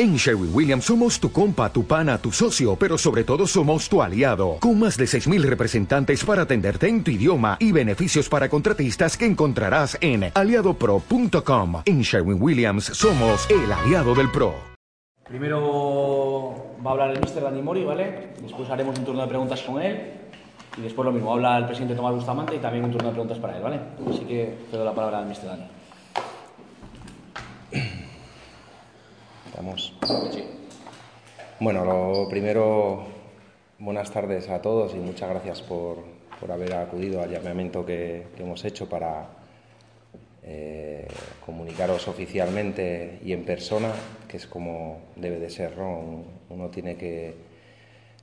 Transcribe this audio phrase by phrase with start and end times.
[0.00, 4.00] En Sherwin Williams somos tu compa, tu pana, tu socio, pero sobre todo somos tu
[4.00, 9.16] aliado, con más de 6.000 representantes para atenderte en tu idioma y beneficios para contratistas
[9.16, 11.82] que encontrarás en aliadopro.com.
[11.84, 14.54] En Sherwin Williams somos el aliado del PRO.
[15.26, 17.42] Primero va a hablar el Mr.
[17.42, 18.34] Dani Mori, ¿vale?
[18.40, 20.12] Después haremos un turno de preguntas con él.
[20.76, 23.38] Y después lo mismo, habla el presidente Tomás Bustamante y también un turno de preguntas
[23.38, 23.80] para él, ¿vale?
[24.08, 25.44] Así que te doy la palabra al Mr.
[25.44, 25.77] Dani.
[31.60, 33.04] Bueno, lo primero,
[33.78, 36.04] buenas tardes a todos y muchas gracias por,
[36.38, 39.26] por haber acudido al llamamiento que, que hemos hecho para
[40.44, 41.08] eh,
[41.44, 43.92] comunicaros oficialmente y en persona,
[44.28, 46.24] que es como debe de ser, ¿no?
[46.48, 47.34] Uno tiene que,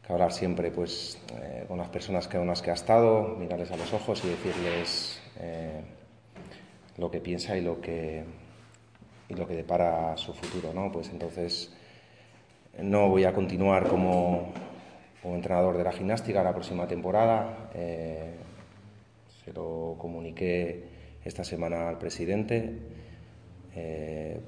[0.06, 3.78] que hablar siempre pues, eh, con las personas con las que ha estado, mirarles a
[3.78, 5.81] los ojos y decirles eh,
[6.98, 8.23] lo que piensa y lo que
[9.30, 10.92] y lo que depara su futuro, ¿no?
[10.92, 11.72] Pues entonces
[12.82, 14.52] no voy a continuar como,
[15.22, 17.70] como entrenador de la gimnástica la próxima temporada.
[17.73, 18.36] Eh,
[19.44, 20.84] se lo comuniqué
[21.23, 22.78] esta semana al presidente.
[23.76, 24.40] Eh,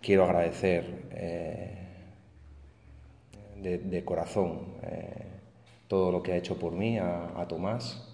[0.00, 1.78] quiero agradecer eh,
[3.56, 4.72] de, corazón
[5.88, 8.08] todo lo que ha hecho por mí a Tomás.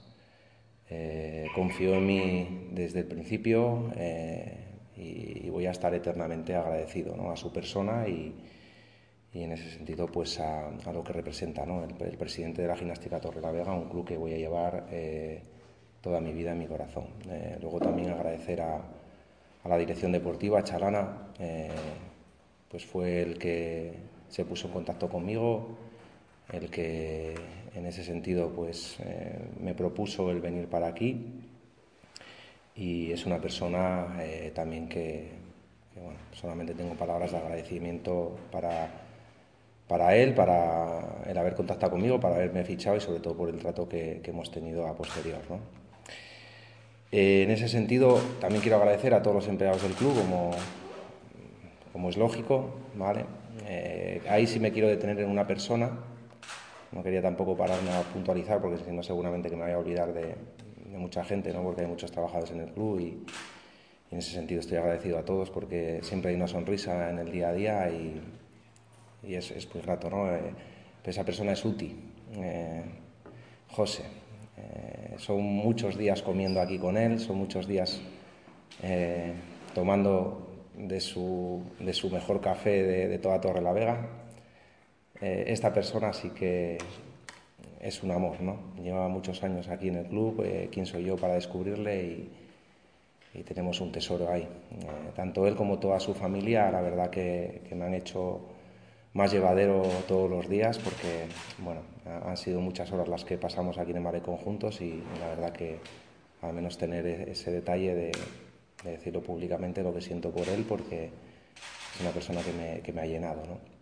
[1.55, 3.93] confió en mí desde el principio
[4.99, 8.35] y, voy a estar eternamente agradecido a su persona y,
[9.35, 13.53] en ese sentido pues a, lo que representa el, presidente de la gimnástica Torre la
[13.53, 15.43] Vega, un club que voy a llevar eh,
[16.01, 17.05] toda mi vida en mi corazón.
[17.31, 18.83] Eh, luego también agradecer a,
[19.65, 21.69] la dirección deportiva, Chalana, eh,
[22.71, 23.93] pues fue el que
[24.29, 25.77] se puso en contacto conmigo,
[26.53, 27.35] el que
[27.75, 31.43] en ese sentido pues eh, me propuso el venir para aquí
[32.79, 35.33] y es una persona eh, también que,
[35.93, 38.89] que, bueno, solamente tengo palabras de agradecimiento para,
[39.89, 43.59] para él, para el haber contactado conmigo, para haberme fichado y sobre todo por el
[43.59, 45.41] trato que, que hemos tenido a posterior.
[45.51, 45.59] ¿no?
[47.11, 50.53] Eh, en ese sentido, también quiero agradecer a todos los empleados del club, como,
[51.93, 53.25] como es lógico, ¿vale?
[53.67, 55.91] Eh, ahí sí me quiero detener en una persona,
[56.93, 60.15] no quería tampoco pararme a puntualizar porque si no seguramente que me voy a olvidar
[60.15, 60.37] de,
[60.91, 61.63] de mucha gente, ¿no?
[61.63, 63.27] porque hay muchos trabajadores en el club y, y,
[64.11, 67.49] en ese sentido estoy agradecido a todos porque siempre hay una sonrisa en el día
[67.51, 68.21] a día y,
[69.23, 70.09] y es, es, muy grato.
[70.09, 70.33] ¿no?
[70.33, 70.55] Eh,
[71.05, 71.97] esa persona es Uti,
[72.37, 72.83] eh,
[73.69, 74.03] José.
[74.57, 78.01] Eh, son muchos días comiendo aquí con él, son muchos días
[78.83, 79.33] eh,
[79.75, 84.07] tomando de su, de su, mejor café de, de toda Torre la Vega.
[85.21, 86.79] Eh, esta persona sí que
[87.81, 88.75] es un amor, ¿no?
[88.83, 92.31] Lleva muchos años aquí en el club, eh, quién soy yo para descubrirle y,
[93.45, 94.43] tenemos un tesoro ahí.
[94.43, 98.41] Eh, tanto él como toda su familia, la verdad que, me han hecho
[99.13, 101.27] más llevadero todos los días porque,
[101.59, 105.53] bueno, han sido muchas horas las que pasamos aquí en Malecón juntos y la verdad
[105.53, 105.79] que
[106.43, 108.13] al menos tener e-, ese detalle de,
[108.83, 111.11] de decirlo públicamente lo que siento por él porque
[111.95, 113.78] es una persona que me, que me ha llenado, ¿no?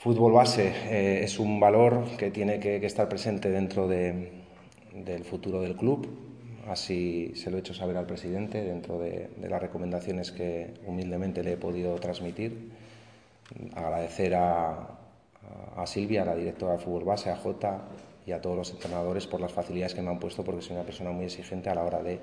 [0.00, 4.32] Fútbol base eh, es un valor que tiene que, estar presente dentro de,
[4.94, 6.08] del futuro del club.
[6.66, 11.52] Así se lo he hecho saber al presidente dentro de, las recomendaciones que humildemente le
[11.52, 12.70] he podido transmitir.
[13.74, 17.82] Agradecer a, a, a Silvia, la directora de fútbol base, a Jota
[18.24, 20.86] y a todos los entrenadores por las facilidades que me han puesto porque soy una
[20.86, 22.18] persona muy exigente a la hora de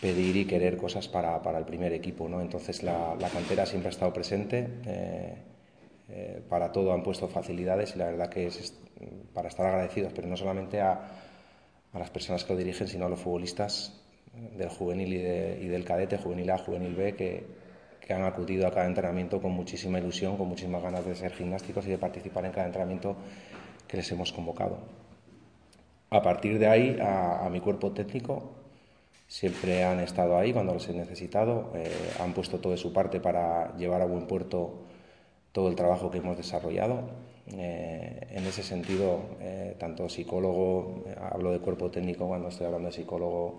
[0.00, 2.28] pedir y querer cosas para, el primer equipo.
[2.28, 2.40] ¿no?
[2.40, 4.66] Entonces la, la, cantera siempre ha estado presente.
[4.84, 5.34] Eh,
[6.14, 8.78] eh, para todo han puesto facilidades y la verdad que es
[9.32, 10.92] para estar agradecidos, pero no solamente a,
[11.92, 13.98] a las personas que lo dirigen, sino a los futbolistas
[14.56, 17.46] del juvenil y, de, y del cadete, juvenil A, juvenil B, que,
[18.00, 21.86] que, han acudido a cada entrenamiento con muchísima ilusión, con muchísimas ganas de ser gimnásticos
[21.86, 23.16] y de participar en cada entrenamiento
[23.88, 24.78] que les hemos convocado.
[26.10, 28.52] A partir de ahí, a, a mi cuerpo técnico,
[29.26, 31.90] siempre han estado ahí cuando los he necesitado, eh,
[32.20, 34.84] han puesto todo de su parte para llevar a buen puerto
[35.52, 37.02] todo el trabajo que hemos desarrollado.
[37.54, 42.94] Eh, en ese sentido, eh, tanto psicólogo, hablo de cuerpo técnico cuando estoy hablando de
[42.94, 43.58] psicólogo,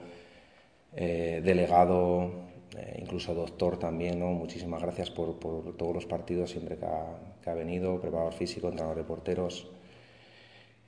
[0.95, 2.31] eh, delegado,
[2.78, 4.28] eh, incluso doctor también, ¿no?
[4.28, 9.04] muchísimas gracias por, por, todos los partidos siempre que ha, venido, preparador físico, entrenador de
[9.04, 9.72] porteros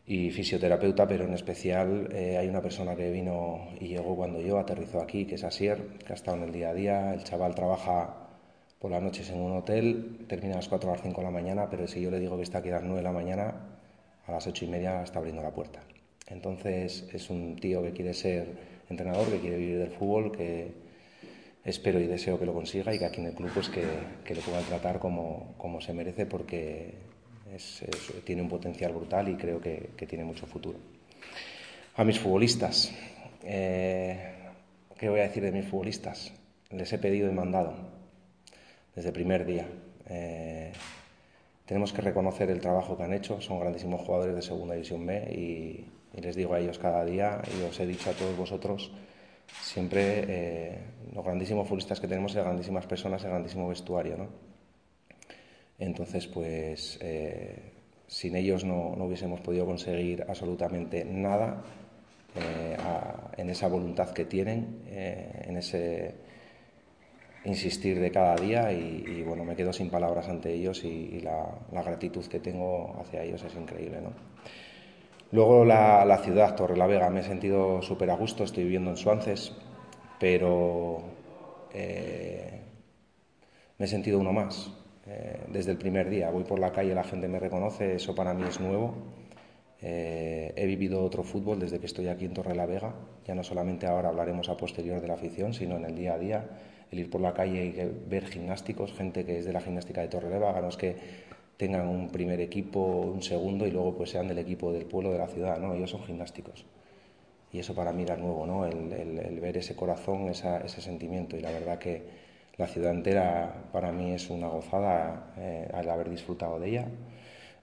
[0.05, 4.59] y fisioterapeuta, pero en especial eh, hay una persona que vino y llegó cuando yo
[4.59, 7.55] aterrizó aquí, que es Asier, que ha estado en el día a día, el chaval
[7.55, 8.24] trabaja
[8.85, 11.31] por las noches en un hotel, termina a las 4 o las 5 de la
[11.31, 13.55] mañana, pero si yo le digo que está aquí a las 9 de la mañana,
[14.27, 15.79] a las 8 y media está abriendo la puerta.
[16.27, 18.45] Entonces es un tío que quiere ser
[18.87, 20.71] entrenador, que quiere vivir del fútbol, que
[21.63, 23.87] espero y deseo que lo consiga y que aquí en el club pues que,
[24.23, 26.93] que le puedan tratar como, como se merece porque
[28.23, 30.77] tiene un potencial brutal y creo que, que, tiene mucho futuro.
[31.95, 32.93] A mis futbolistas,
[33.43, 34.35] eh,
[34.95, 36.31] ¿qué voy a decir de mis futbolistas?
[36.69, 37.94] Les he pedido y mandado
[38.95, 39.67] desde el primer día.
[40.07, 40.71] Eh,
[41.65, 45.31] tenemos que reconocer el trabajo que han hecho, son grandísimos jugadores de Segunda División B
[45.31, 48.91] y, y les digo a ellos cada día y os he dicho a todos vosotros
[49.47, 50.79] siempre eh,
[51.13, 54.17] los grandísimos futbolistas que tenemos, las grandísimas personas, el grandísimo vestuario.
[54.17, 54.27] ¿no?
[55.79, 57.73] Entonces, pues eh,
[58.07, 61.63] sin ellos no, hubiésemos podido conseguir absolutamente nada
[62.35, 62.77] eh,
[63.37, 66.15] en esa voluntad que tienen, en ese
[67.45, 72.25] insistir de cada día y, bueno, me quedo sin palabras ante ellos y, la, gratitud
[72.25, 74.01] que tengo hacia ellos es increíble.
[74.01, 74.11] ¿no?
[75.31, 79.53] Luego la, la ciudad, Torrelavega, me he sentido súper a gusto, estoy viviendo en Suances,
[80.19, 81.01] pero
[81.73, 82.61] eh,
[83.77, 84.71] me he sentido uno más.
[85.07, 88.33] Eh, desde el primer día voy por la calle, la gente me reconoce, eso para
[88.33, 88.95] mí es nuevo.
[89.81, 92.95] Eh, he vivido otro fútbol desde que estoy aquí en Torrelavega,
[93.25, 96.17] ya no solamente ahora hablaremos a posterior de la afición, sino en el día a
[96.17, 96.45] día,
[96.91, 100.07] el ir por la calle y ver gimnásticos, gente que es de la gimnástica de
[100.07, 100.95] Torrelavega, no es que
[101.57, 105.17] tengan un primer equipo, un segundo y luego pues sean del equipo del pueblo, de
[105.17, 105.73] la ciudad, ¿no?
[105.73, 106.65] Ellos son gimnásticos.
[107.51, 108.65] Y eso para mí era nuevo, ¿no?
[108.65, 111.37] El, ver ese corazón, ese sentimiento.
[111.37, 112.03] Y la verdad que
[112.57, 116.87] la ciudad entera para mí es una gozada eh, al haber disfrutado de ella.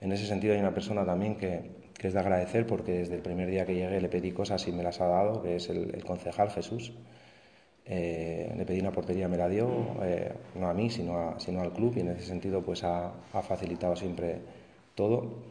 [0.01, 3.23] En ese sentido hay una persona también que, que, es de agradecer porque desde el
[3.23, 6.05] primer día que llegué le pedí cosas y me las ha dado, que es el
[6.05, 6.93] concejal Jesús
[7.85, 9.69] eh, le pedí una portería, me la dio,
[10.03, 13.13] eh, no a mí, sino, sino al club, y en ese sentido pues ha,
[13.43, 14.39] facilitado siempre
[14.95, 15.43] todo.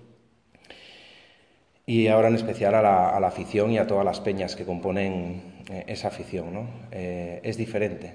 [1.86, 5.84] Y ahora en especial a la, afición y a todas las peñas que componen eh,
[5.88, 6.54] esa afición.
[6.54, 6.68] ¿no?
[6.92, 8.14] es diferente.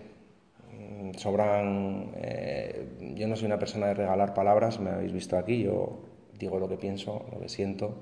[0.72, 2.12] Mm, sobran.
[3.14, 5.98] yo no soy una persona de regalar palabras, me habéis visto aquí, yo
[6.38, 7.94] digo lo que pienso, lo que siento.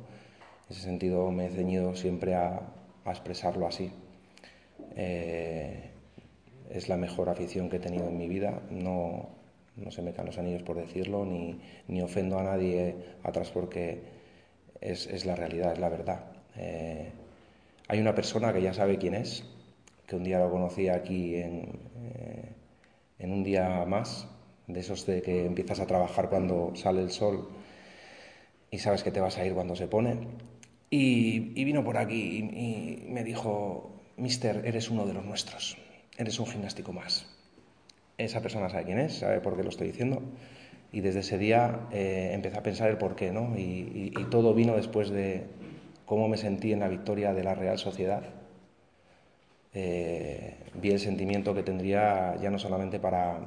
[0.68, 2.60] En ese sentido me he ceñido siempre a,
[3.06, 3.92] expresarlo así
[6.74, 8.62] es la mejor afición que he tenido en mi vida.
[8.70, 9.28] No,
[9.90, 14.02] se me caen los anillos por decirlo, ni, ofendo a nadie atrás porque
[14.80, 16.24] es, la realidad, es la verdad.
[16.56, 17.10] Eh,
[17.88, 19.44] hay una persona que ya sabe quién es,
[20.06, 21.68] que un día lo conocí aquí eh,
[23.18, 24.26] en un día más,
[24.66, 27.50] de esos de que empiezas a trabajar cuando sale el sol
[28.70, 30.16] y sabes que te vas a ir cuando se pone.
[30.90, 35.76] Y, vino por aquí y, y me dijo, Mister, eres uno de los nuestros
[36.16, 37.26] eres un gimnástico más.
[38.18, 40.22] Esa persona sabe quién es, sabe por qué lo estoy diciendo.
[40.92, 43.56] Y desde ese día eh, empecé a pensar el por qué, ¿no?
[43.56, 45.44] Y, todo vino después de
[46.06, 48.22] cómo me sentí en la victoria de la Real Sociedad.
[49.74, 53.38] Eh, vi el sentimiento que tendría ya no solamente para,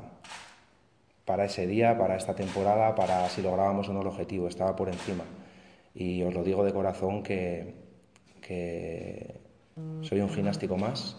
[1.26, 4.90] para ese día, para esta temporada, para si lográbamos o no el objetivo, estaba por
[4.90, 5.24] encima.
[5.98, 7.74] Y os lo digo de corazón que,
[10.02, 11.18] soy un gimnástico más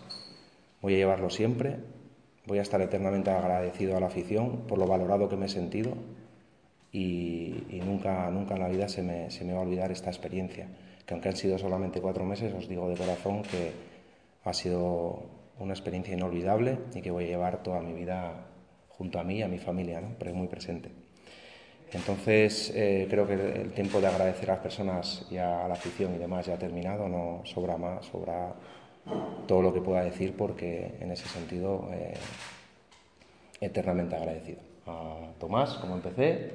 [0.80, 1.76] Voy a llevarlo siempre,
[2.46, 5.94] voy a estar eternamente agradecido a la afición por lo valorado que me he sentido
[6.92, 10.68] y, nunca, nunca en la vida se me, va a olvidar esta experiencia,
[11.04, 13.72] que aunque han sido solamente cuatro meses, os digo de corazón que
[14.44, 15.26] ha sido
[15.58, 18.46] una experiencia inolvidable y que voy a llevar toda mi vida
[18.88, 20.14] junto a mí y a mi familia, ¿no?
[20.16, 20.90] pero muy presente.
[21.92, 26.14] Entonces, eh, creo que el tiempo de agradecer a las personas y a la afición
[26.14, 28.52] y demás ya ha terminado, no sobra más, sobra
[29.46, 32.12] todo lo que pueda decir porque en ese sentido eh,
[33.60, 34.60] eternamente agradecido.
[34.86, 36.52] A Tomás, como empecé,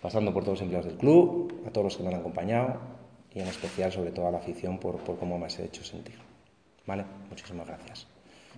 [0.00, 2.76] pasando por todos los empleados del club, a todos los que me han acompañado
[3.34, 6.16] y en especial sobre todo a la afición por, por cómo me has hecho sentir.
[6.86, 7.04] ¿Vale?
[7.28, 8.06] Muchísimas gracias.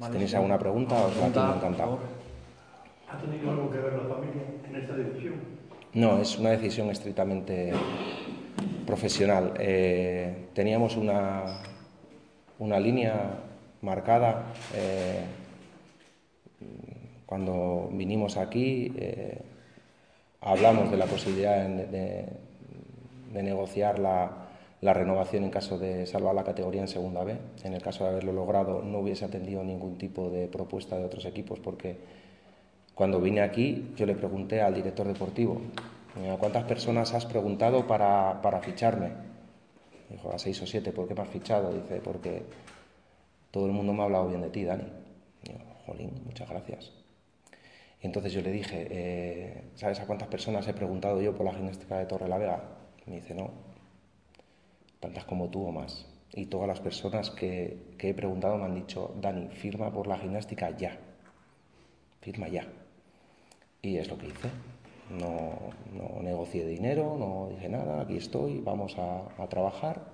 [0.01, 1.99] si tenéis alguna pregunta, os la tengo encantado.
[3.11, 5.60] ¿Ha tenido algo que ver la familia en esta decisión?
[5.93, 7.73] No, es una decisión estrictamente
[8.87, 9.55] profesional.
[9.59, 11.63] Eh, teníamos una,
[12.61, 13.41] una línea
[13.83, 14.53] marcada.
[14.73, 15.25] Eh,
[17.27, 19.41] cuando vinimos aquí, eh,
[20.41, 22.27] hablamos de la posibilidad de,
[23.33, 24.47] negociar la,
[24.81, 27.37] renovación en caso de salvar la categoría en segunda B.
[27.65, 31.25] En el caso de haberlo logrado, no hubiese atendido ningún tipo de propuesta de otros
[31.25, 31.99] equipos porque
[32.95, 35.61] cuando vine aquí, yo le pregunté al director deportivo,
[36.39, 39.11] ¿cuántas personas has preguntado para, para ficharme?
[40.11, 41.73] Dijo, a seis o siete, ¿por qué me has fichado?
[41.73, 42.43] Dice, porque
[43.51, 44.85] todo el mundo me ha hablado bien de ti, Dani.
[45.43, 46.93] Digo, jolín, muchas gracias.
[48.03, 51.55] Y entonces yo le dije, eh, ¿sabes a cuántas personas he preguntado yo por la
[51.55, 52.63] gimnástica de Torre la Vega?
[53.07, 53.51] Me dice, no,
[54.99, 56.07] tantas como tú o más.
[56.33, 60.19] Y todas las personas que, que he preguntado me han dicho, Dani, firma por la
[60.19, 60.99] gimnástica ya.
[62.21, 62.67] firma ya.
[63.83, 64.49] Y es lo que hice.
[65.11, 65.59] No,
[65.93, 70.05] no negocié dinero, no dije nada, aquí estoy, vamos a, trabajar.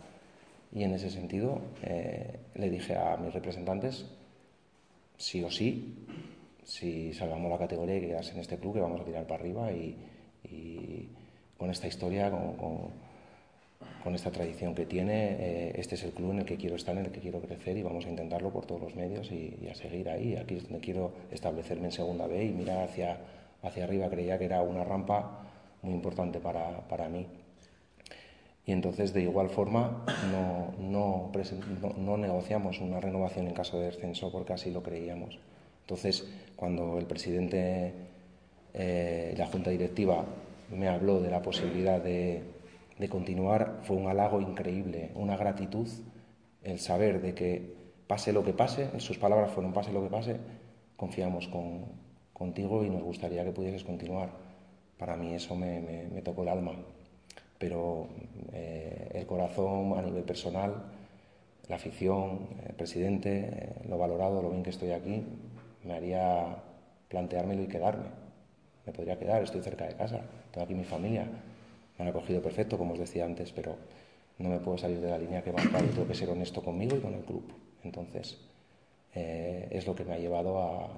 [0.73, 4.07] Y en ese sentido eh, le dije a mis representantes,
[5.17, 5.95] sí o sí,
[6.65, 9.71] si salvamos la categoría y quedas en este club, que vamos a tirar para arriba
[9.73, 9.97] y,
[11.57, 12.57] con esta historia, con,
[14.03, 16.97] con, esta tradición que tiene, eh, este es el club en el que quiero estar,
[16.97, 19.75] en el que quiero crecer y vamos a intentarlo por todos los medios y, a
[19.75, 20.37] seguir ahí.
[20.37, 23.19] Aquí es donde quiero establecerme en segunda B y mirar hacia,
[23.67, 24.09] hacia arriba.
[24.09, 25.47] Creía que era una rampa
[25.83, 27.27] muy importante para, para mí.
[28.67, 31.31] Y entonces, de igual forma, no, no,
[31.97, 35.39] no, negociamos una renovación en caso de descenso porque así lo creíamos.
[35.83, 37.95] Entonces, cuando el presidente
[38.75, 40.25] eh, la junta directiva
[40.77, 42.43] me habló de la posibilidad de,
[42.99, 45.89] de, continuar, fue un halago increíble, una gratitud,
[46.65, 47.77] el saber de que
[48.09, 50.37] pase lo que pase, sus palabras fueron pase lo que pase,
[50.97, 51.85] confiamos con,
[52.37, 54.31] contigo y nos gustaría que pudieses continuar.
[54.99, 56.73] Para mí eso me, tocó el alma,
[57.59, 58.09] pero
[58.53, 60.85] eh, el corazón a nivel personal,
[61.69, 65.23] la afición, el presidente, eh, lo valorado, lo bien que estoy aquí,
[65.85, 66.57] me haría
[67.09, 68.09] planteármelo y quedarme.
[68.87, 70.21] Me podría quedar, estoy cerca de casa,
[70.53, 71.27] tengo aquí mi familia,
[71.99, 73.77] me han acogido perfecto, como os decía antes, pero
[74.39, 76.97] no me puedo salir de la línea que a y tengo que ser honesto conmigo
[76.97, 77.45] y con el club.
[77.83, 78.39] Entonces,
[79.17, 80.89] eh, es lo que me ha llevado a,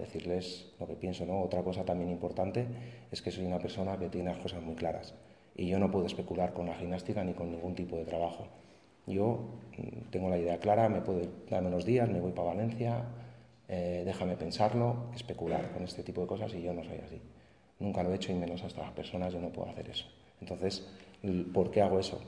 [0.00, 1.24] decirles lo que pienso.
[1.24, 1.40] ¿no?
[1.42, 2.66] Otra cosa también importante
[3.12, 5.14] es que soy una persona que tiene las cosas muy claras
[5.54, 8.48] y yo no puedo especular con la gimnástica ni con ningún tipo de trabajo.
[9.06, 13.04] Yo mm, tengo la idea clara, me puedo dar unos días, me voy para Valencia,
[13.68, 17.20] eh, déjame pensarlo, especular con este tipo de cosas y yo no soy así.
[17.78, 20.06] Nunca lo he hecho y menos hasta las personas yo no puedo hacer eso.
[20.40, 20.88] Entonces,
[21.52, 22.20] ¿por qué hago eso?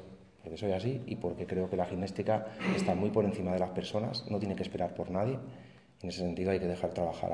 [0.48, 3.68] Porque soy así y porque creo que la gimnástica está muy por encima de las
[3.68, 5.38] personas, no tiene que esperar por nadie.
[6.00, 7.30] En ese sentido hay que dejar trabajar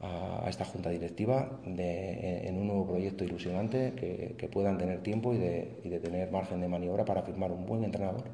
[0.00, 3.92] a, esta junta directiva en un nuevo proyecto ilusionante
[4.36, 7.64] que, puedan tener tiempo y de, y de tener margen de maniobra para firmar un
[7.64, 8.24] buen entrenador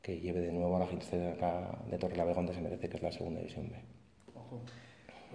[0.00, 3.12] que lleve de nuevo a la acá de Torrelavega donde se merece, que es la
[3.12, 3.76] segunda división B.
[4.34, 4.62] Ojo.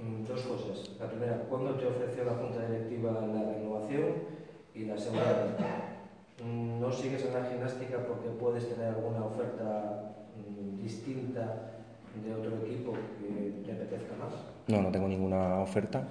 [0.02, 0.98] Mm, dos cosas.
[0.98, 4.42] La primera, ¿cuándo te ofreció la Junta Directiva la renovación?
[4.74, 5.58] Y la segunda,
[7.02, 11.72] mm, ¿no sigues en la gimnástica porque puedes tener alguna oferta mm, distinta
[12.24, 14.34] de otro equipo que te apetezca más?
[14.68, 16.08] No, no tengo ninguna oferta.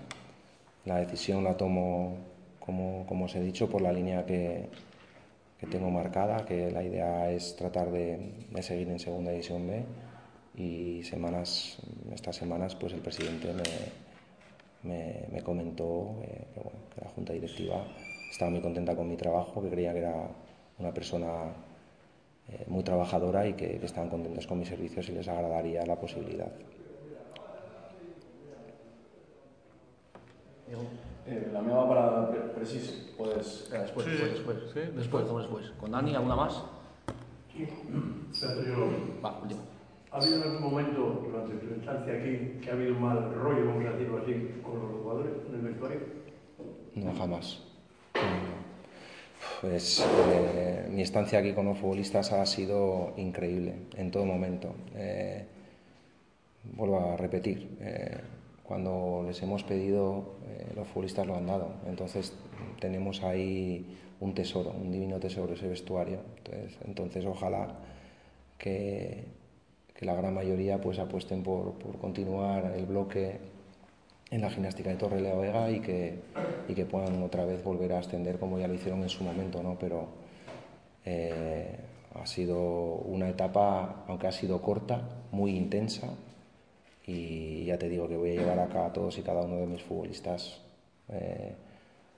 [0.84, 2.16] La decisión la tomo,
[2.58, 4.68] como, como os he dicho, por la línea que,
[5.58, 9.84] que tengo marcada, que la idea es tratar de, seguir en Segunda División B
[10.56, 11.78] y semanas,
[12.12, 13.52] estas semanas pues el presidente
[14.82, 17.84] me, me, comentó eh, que, la Junta Directiva
[18.30, 20.28] estaba muy contenta con mi trabajo, que creía que era
[20.80, 21.52] una persona
[22.48, 26.50] eh, muy trabajadora y que, estaban contentos con mis servicios y les agradaría la posibilidad.
[31.26, 34.80] Eh, la mía va para preciso, pues eh, después, después, después, ¿Sí?
[34.96, 35.70] después, después.
[35.78, 36.64] ¿Con Dani alguna más?
[37.52, 37.68] Sí.
[39.22, 39.60] Va, último.
[40.10, 43.66] ¿Ha habido en algún momento durante tu estancia aquí que ha habido un mal rollo,
[43.66, 46.00] vamos a decirlo así, con los jugadores en el vestuario?
[46.94, 47.69] No, jamás.
[49.60, 54.74] Pues eh, mi estancia aquí con los futbolistas ha sido increíble en todo momento.
[54.94, 55.44] Eh,
[56.72, 58.16] vuelvo a repetir, eh,
[58.62, 60.36] cuando les hemos pedido,
[60.74, 61.72] los futbolistas lo han dado.
[61.86, 62.32] Entonces
[62.80, 63.84] tenemos ahí
[64.20, 66.20] un tesoro, un divino tesoro ese vestuario.
[66.38, 67.68] Entonces, entonces ojalá
[68.56, 69.24] que,
[69.94, 73.38] que, la gran mayoría pues apuesten por, por, continuar el bloque
[74.30, 76.20] en la gimnástica de Torre la Vega y que,
[76.68, 79.62] y que puedan otra vez volver a ascender como ya lo hicieron en su momento,
[79.62, 79.76] ¿no?
[79.78, 80.08] Pero
[81.04, 81.76] eh,
[82.14, 86.08] ha sido una etapa, aunque ha sido corta, muy intensa,
[87.06, 89.66] y ya te digo que voy a llevar acá a todos y cada uno de
[89.66, 90.60] mis futbolistas
[91.08, 91.54] eh,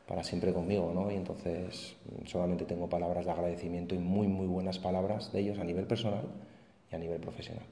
[0.06, 1.10] para siempre conmigo, ¿no?
[1.10, 5.64] Y entonces solamente tengo palabras de agradecimiento y muy, muy buenas palabras de ellos a
[5.64, 6.26] nivel personal
[6.90, 7.64] y a nivel profesional.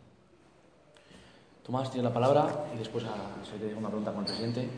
[1.71, 4.69] Tomás tiene la palabra y después a, se te una pregunta con el presidente.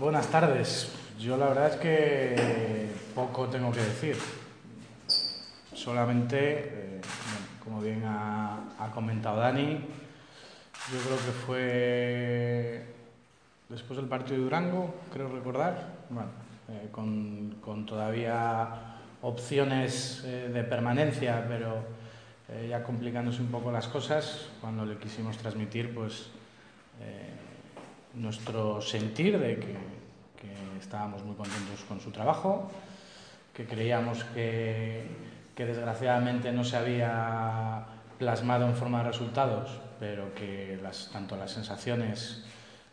[0.00, 0.90] Buenas tardes.
[1.20, 4.18] Yo la verdad es que poco tengo que decir.
[5.72, 7.00] Solamente, eh,
[7.64, 9.80] como bien ha, comentado Dani,
[10.92, 12.86] yo creo que fue
[13.68, 16.30] después del partido de Durango, creo recordar, bueno,
[16.68, 22.04] eh, con, todavía opciones eh, de permanencia, pero
[22.68, 26.30] ya complicándose un poco las cosas, cuando le quisimos transmitir, pues
[28.12, 29.72] nuestro sentir de que,
[30.38, 32.70] que estábamos muy contentos con su trabajo,
[33.54, 35.06] que creíamos que,
[35.54, 37.86] que desgraciadamente no se había
[38.18, 40.78] plasmado en forma de resultados, pero que
[41.12, 42.44] tanto las sensaciones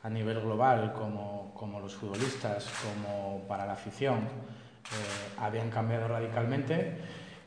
[0.04, 6.98] a nivel global como, los futbolistas, como para la afición, eh, habían cambiado radicalmente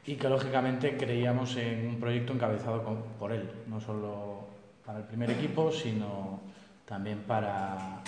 [0.07, 2.83] y que lógicamente creíamos en un proyecto encabezado
[3.19, 4.49] por él, no solo
[4.85, 6.41] para el primer equipo, sino
[6.85, 8.03] también para,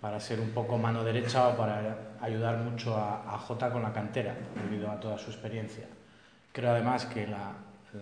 [0.00, 3.92] para ser un poco mano derecha o para ayudar mucho a, a Jota con la
[3.92, 5.86] cantera, debido a toda su experiencia.
[6.52, 7.52] Creo además que la,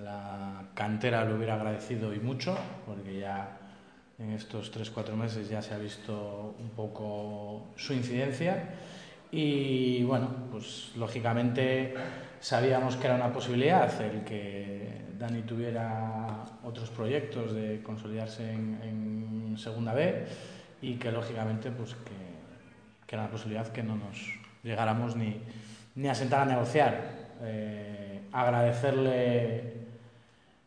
[0.03, 3.59] la cantera lo hubiera agradecido y mucho, porque ya
[4.19, 8.75] en estos 3-4 meses ya se ha visto un poco su incidencia.
[9.31, 11.95] Y bueno, pues lógicamente
[12.41, 19.59] sabíamos que era una posibilidad el que Dani tuviera otros proyectos de consolidarse en, en
[19.59, 20.25] Segunda B
[20.81, 24.19] y que lógicamente pues que, que, era una posibilidad que no nos
[24.63, 25.41] llegáramos ni,
[25.97, 27.29] ni a sentar a negociar.
[27.43, 29.75] Eh, agradecerle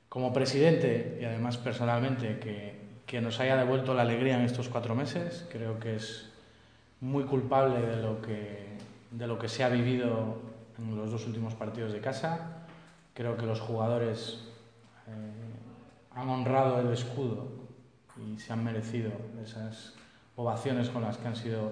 [0.09, 4.95] como presidente y además personalmente que, que nos haya devuelto la alegría en estos cuatro
[4.95, 5.45] meses.
[5.49, 6.31] Creo que es
[7.01, 8.77] muy culpable de lo que,
[9.11, 10.37] de lo que se ha vivido
[10.77, 12.65] en los dos últimos partidos de casa.
[13.13, 14.47] Creo que los jugadores
[15.07, 17.47] eh, han honrado el escudo
[18.17, 19.11] y se han merecido
[19.43, 19.95] esas
[20.35, 21.71] ovaciones con las que han sido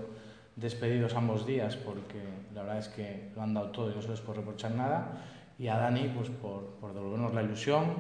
[0.55, 2.22] despedidos ambos días, porque
[2.53, 5.24] la verdad es que lo han dado todo y no se les puede reprochar nada.
[5.60, 7.94] Y a Dani, pues por, por devolvernos la ilusión,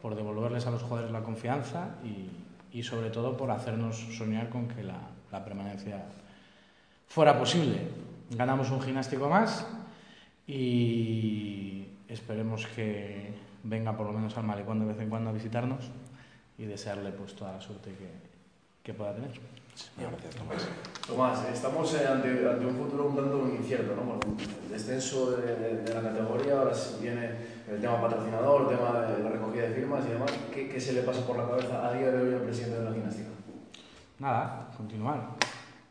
[0.00, 4.68] por devolverles a los jugadores la confianza y, y sobre todo por hacernos soñar con
[4.68, 5.00] que la,
[5.32, 6.04] la permanencia
[7.06, 7.88] fuera posible.
[8.30, 9.66] Ganamos un gimnástico más
[10.46, 15.90] y esperemos que venga por lo menos al malecón de vez en cuando a visitarnos
[16.58, 18.37] y desearle pues toda la suerte que,
[18.88, 19.30] que pueda tener.
[19.98, 20.68] Gracias, Tomás.
[21.06, 24.02] Tomás, estamos eh, ante, ante, un futuro un tanto incierto, ¿no?
[24.02, 24.20] Bueno,
[24.64, 27.30] el descenso de, de, de, la categoría, ahora viene
[27.70, 30.32] el tema patrocinador, el tema de la recogida de firmas y demás.
[30.54, 32.84] ¿Qué, ¿Qué, se le pasa por la cabeza a día de hoy al presidente de
[32.86, 33.28] la gimnástica?
[34.18, 35.32] Nada, continuar.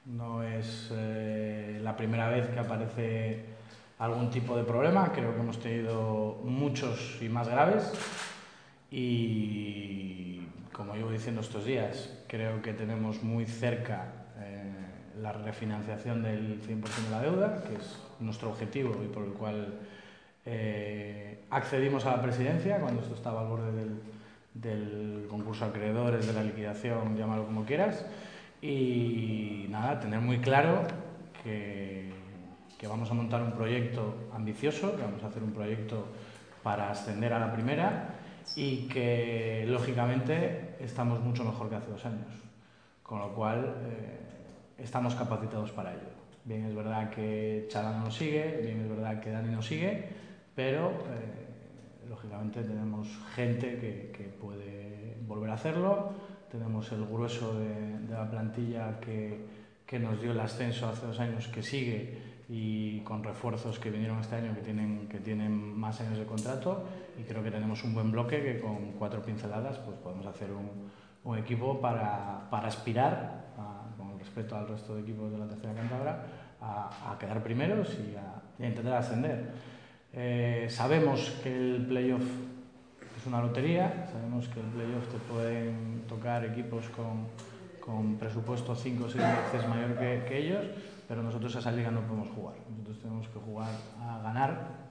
[0.05, 3.45] No es eh, la primera vez que aparece
[3.99, 7.91] algún tipo de problema, creo que hemos tenido muchos y más graves
[8.89, 10.36] y
[10.77, 14.71] como llevo diciendo estos días, creo que tenemos muy cerca eh,
[15.19, 19.73] la refinanciación del 100% de la deuda, que es nuestro objetivo y por el cual
[20.45, 23.71] eh, accedimos a la presidencia cuando esto estaba al borde
[24.53, 28.05] del, concurso de acreedores, de la liquidación, llámalo como quieras.
[28.61, 30.83] Y nada, tener muy claro
[31.43, 32.11] que,
[32.77, 36.05] que vamos a montar un proyecto ambicioso, que vamos a hacer un proyecto
[36.61, 38.09] para ascender a la primera
[38.55, 42.27] y que lógicamente estamos mucho mejor que hace dos años,
[43.03, 44.19] con lo cual eh,
[44.77, 46.09] estamos capacitados para ello.
[46.43, 50.09] Bien es verdad que Chalana nos sigue, bien es verdad que Dani nos sigue,
[50.55, 56.11] pero eh, lógicamente tenemos gente que, que, puede volver a hacerlo,
[56.49, 59.45] tenemos el grueso de, de la plantilla que,
[59.85, 64.19] que nos dio el ascenso hace dos años que sigue y con refuerzos que vinieron
[64.19, 66.85] este año que tienen, que tienen más años de contrato
[67.19, 70.69] y creo que tenemos un buen bloque que con cuatro pinceladas pues podemos hacer un,
[71.23, 75.73] un equipo para, para aspirar, a, con respecto al resto de equipos de la tercera
[75.73, 76.25] cántabra,
[76.61, 79.51] a, a quedar primeros y a, a intentar ascender.
[80.13, 86.45] Eh, sabemos que el playoff es una lotería, sabemos que el playoff te pueden tocar
[86.45, 87.27] equipos con,
[87.79, 90.65] con presupuesto 5 o 6 veces mayor que, que ellos,
[91.07, 92.55] pero nosotros a esa liga no podemos jugar.
[92.69, 93.69] Nosotros tenemos que jugar
[94.01, 94.87] a ganar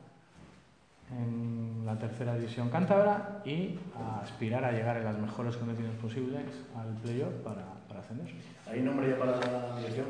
[1.10, 6.42] en la tercera división cántabra y a aspirar a llegar en las mejores condiciones posibles
[6.76, 8.26] al playoff para, para ascender.
[8.68, 10.06] ¿Hay nombre ya para la dirección?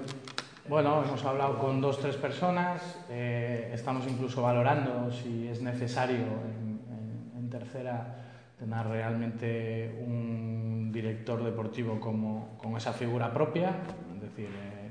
[0.69, 6.81] Bueno, hemos hablado con dos, tres personas, eh, estamos incluso valorando si es necesario en,
[6.91, 8.17] en, en, tercera
[8.59, 13.77] tener realmente un director deportivo como, con esa figura propia,
[14.17, 14.91] es decir, eh,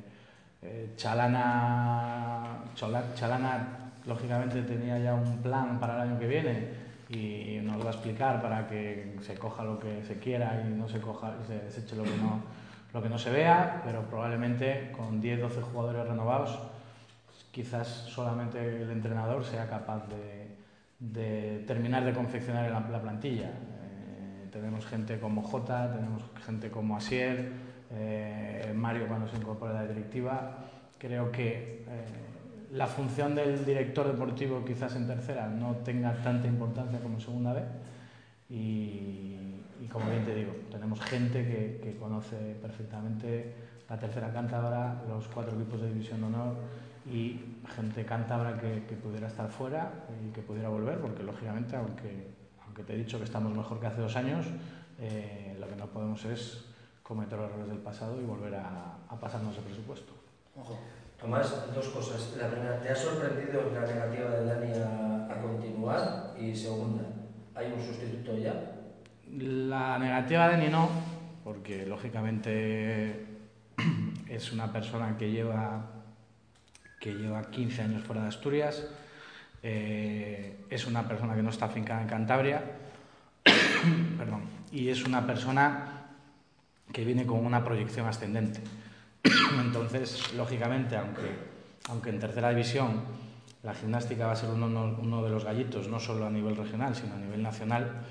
[0.66, 7.82] eh, Chalana, Chalana lógicamente tenía ya un plan para el año que viene y nos
[7.82, 11.34] va a explicar para que se coja lo que se quiera y no se coja
[11.46, 12.42] se deseche lo que no,
[12.94, 16.60] lo que no se vea, pero probablemente con 10-12 jugadores renovados
[17.52, 20.58] quizás solamente el entrenador sea capaz de,
[21.00, 23.48] de terminar de confeccionar la, la plantilla.
[23.48, 27.52] Eh, tenemos gente como Jota, tenemos gente como Asier,
[27.96, 30.58] eh, Mario cuando se incorpora a la directiva.
[30.98, 32.06] Creo que eh,
[32.72, 37.54] la función del director deportivo quizás en tercera no tenga tanta importancia como en segunda
[37.54, 37.66] vez
[38.50, 39.38] y,
[39.92, 43.54] como bien te digo, tenemos gente que, que conoce perfectamente
[43.90, 46.56] la tercera cántabra, los cuatro equipos de división de honor
[47.10, 47.40] y
[47.76, 49.92] gente cántabra que, que pudiera estar fuera
[50.26, 52.28] y que pudiera volver, porque lógicamente, aunque,
[52.66, 54.48] aunque te he dicho que estamos mejor que hace dos años,
[55.00, 56.66] eh, lo que no podemos es
[57.08, 60.12] cometer los errores del pasado y volver a, a pasarnos el presupuesto.
[60.60, 60.80] Ojo.
[61.20, 62.36] Tomás, dos cosas.
[62.38, 66.36] La primera, ¿te ha sorprendido la negativa de Dani a, a continuar?
[66.40, 67.04] Y segunda,
[67.54, 68.54] ¿hay un sustituto ya?
[69.32, 70.90] La negativa de Dani no,
[71.44, 73.26] porque lógicamente
[74.30, 75.86] es una persona que lleva,
[77.00, 78.88] que lleva 15 años fuera de Asturias,
[79.62, 82.64] eh, es una persona que no está afincada en Cantabria,
[84.18, 84.42] perdón,
[84.72, 85.95] y es una persona
[86.92, 88.62] que viene con una proyección ascendente.
[89.60, 91.30] Entonces, lógicamente, aunque,
[91.90, 93.04] aunque en tercera división
[93.64, 94.68] la gimnástica va a ser uno,
[95.02, 98.04] uno de los gallitos, no solo a nivel regional, sino a nivel nacional,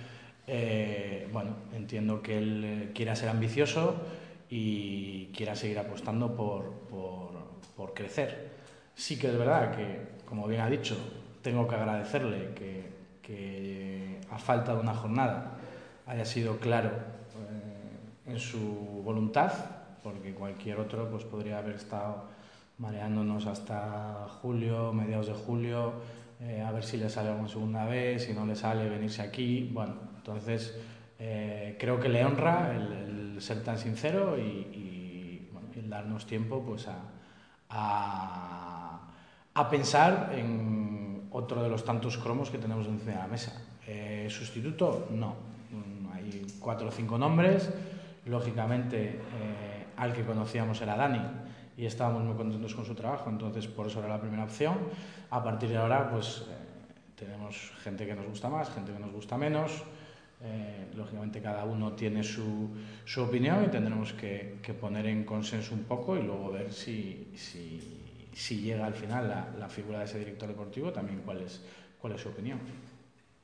[0.46, 4.02] eh, bueno, entiendo que él eh, quiera ser ambicioso
[4.50, 7.30] y quiera seguir apostando por, por,
[7.76, 8.52] por, crecer.
[8.94, 10.96] Sí que es verdad que, como bien ha dicho,
[11.40, 12.90] tengo que agradecerle que,
[13.22, 15.56] que a falta de una jornada
[16.06, 17.13] haya sido claro eh,
[18.26, 18.58] en su
[19.04, 19.52] voluntad,
[20.02, 22.24] porque cualquier otro pues, podría haber estado
[22.78, 25.92] mareándonos hasta julio, mediados de julio,
[26.40, 29.70] eh, a ver si le sale una segunda vez, si no le sale venirse aquí.
[29.72, 30.76] Bueno, entonces
[31.18, 36.26] eh, creo que le honra el, el ser tan sincero y, y, bueno, el darnos
[36.26, 36.98] tiempo pues, a,
[37.70, 39.00] a,
[39.54, 43.62] a, pensar en otro de los tantos cromos que tenemos encima de la mesa.
[43.87, 45.08] Eh, ¿Sustituto?
[45.10, 45.54] No.
[46.14, 47.70] Hay cuatro o cinco nombres.
[48.26, 51.20] Lógicamente, eh, al que conocíamos era Dani
[51.76, 54.78] y estábamos muy contentos con su trabajo, entonces por eso era la primera opción.
[55.30, 56.64] A partir de ahora, pues eh,
[57.16, 59.82] tenemos gente que nos gusta más, gente que nos gusta menos.
[60.42, 62.68] Eh, lógicamente cada uno tiene su,
[63.04, 68.28] su opinión y tendremos que, poner en consenso un poco y luego ver si, si,
[68.32, 71.62] si llega al final la, la, figura de ese director deportivo, también cuál es,
[71.98, 72.58] cuál es su opinión.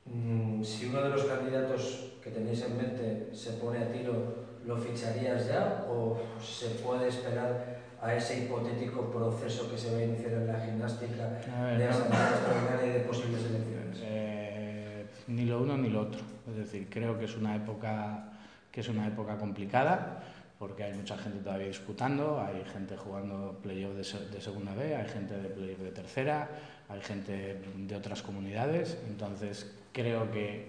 [0.05, 4.77] Mm, si uno de los candidatos que tenéis en mente se pone a tiro, ¿lo
[4.77, 10.33] ficharías ya o se puede esperar a ese hipotético proceso que se va a iniciar
[10.33, 12.35] en la gimnástica ver, de asamblea no.
[12.35, 13.99] extraordinaria y de posibles elecciones?
[14.01, 16.21] Eh, ni lo uno ni lo otro.
[16.49, 18.27] Es decir, creo que es una época
[18.71, 20.23] que es una época complicada
[20.57, 25.09] porque hay mucha gente todavía disputando, hay gente jugando playoff de, de segunda B, hay
[25.09, 26.49] gente de playoff de tercera,
[26.87, 30.67] hay gente de otras comunidades, entonces creo que,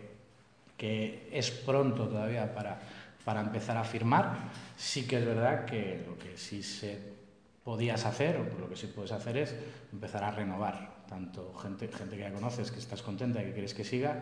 [0.79, 2.81] que es pronto todavía para,
[3.25, 4.51] para empezar a firmar.
[4.77, 7.13] Sí que es verdad que lo que sí se
[7.65, 9.55] podías hacer, o lo que sí puedes hacer es
[9.93, 13.75] empezar a renovar, tanto gente, gente que ya conoces, que estás contenta y que quieres
[13.75, 14.19] que siga,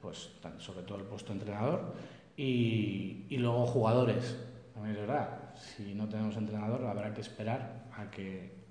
[0.00, 1.94] pues sobre todo el puesto de entrenador,
[2.36, 4.36] y, luego jugadores.
[4.74, 8.64] También es verdad, si no tenemos entrenador habrá que esperar a que,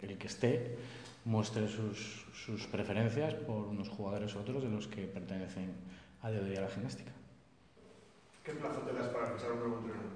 [0.00, 0.76] el que esté
[1.24, 5.72] muestre sus, preferencias por unos jugadores u otros de los que pertenecen
[6.22, 7.12] a día a la gimnástica.
[8.46, 10.12] ¿Qué plazo te das para fichar un nuevo entrenador?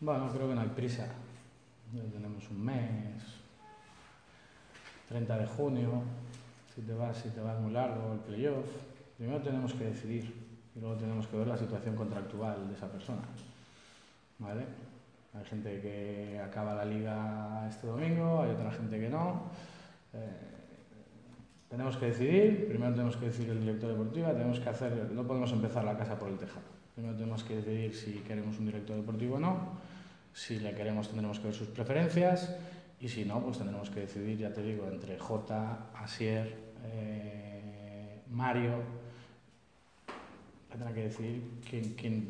[0.00, 1.06] Bueno, creo que no hay prisa.
[1.92, 3.22] Tenemos un mes,
[5.10, 6.02] 30 de junio,
[6.74, 8.64] si te vas, si te vas muy largo el playoff.
[9.18, 10.34] Primero tenemos que decidir
[10.74, 13.22] y luego tenemos que ver la situación contractual de esa persona.
[14.38, 14.64] ¿Vale?
[15.34, 19.50] Hay gente que acaba la liga este domingo, hay otra gente que no.
[20.14, 20.54] Eh,
[21.68, 25.52] tenemos que decidir, primero tenemos que decidir el director deportivo, tenemos que hacer, no podemos
[25.52, 26.83] empezar la casa por el tejado.
[26.94, 29.94] Primero tenemos que decidir si queremos un director deportivo o no
[30.34, 32.54] si le queremos tendremos que ver sus preferencias
[33.00, 38.72] y si no, pues tendremos que decidir, ya te digo, entre J, Asier, eh, Mario.
[40.70, 42.28] Tendrá que decidir quién, quién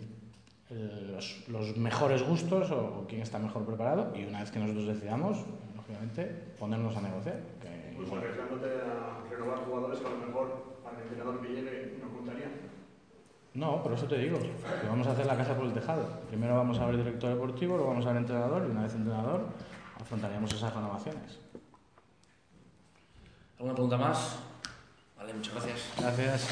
[0.69, 4.59] el, los, los, mejores gustos o, o, quién está mejor preparado y una vez que
[4.59, 6.25] nosotros decidamos, lógicamente,
[6.59, 7.41] ponernos a negociar.
[7.63, 12.64] Que, pues arriesgándote a renovar jugadores que a lo mejor el entrenador llegue no contaría.
[13.55, 16.05] No, por eso te digo, que vamos a hacer la casa por el tejado.
[16.29, 19.47] Primero vamos a ver director deportivo, luego vamos a ver entrenador y una vez entrenador
[20.01, 21.39] afrontaríamos esas renovaciones.
[23.59, 24.39] ¿Alguna pregunta más?
[25.17, 25.81] Vale, muchas gracias.
[26.01, 26.49] Gracias.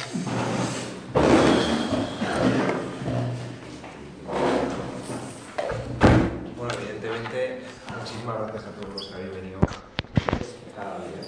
[6.56, 7.62] Bueno, evidentemente,
[7.98, 9.58] muchísimas gracias a todos los que habéis venido
[10.76, 11.21] cada día.